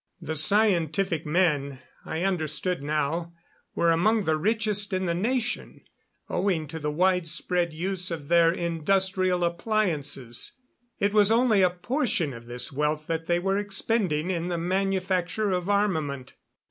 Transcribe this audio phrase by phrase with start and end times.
[0.19, 3.33] The scientific men, I understood now,
[3.75, 5.81] were among the richest in the nation,
[6.27, 10.53] owing to the widespread use of their industrial appliances.
[10.97, 15.51] It was only a portion of this wealth that they were expending in the manufacture
[15.51, 16.33] of armament.